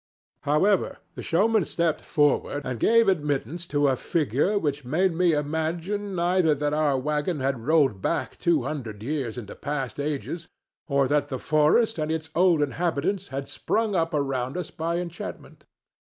[0.41, 6.17] However, the showman stepped forward and gave admittance to a figure which made me imagine
[6.17, 10.47] either that our wagon had rolled back two hundred years into past ages
[10.87, 15.65] or that the forest and its old inhabitants had sprung up around us by enchantment.